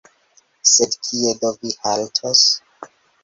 [0.71, 2.41] sed kie do vi haltos?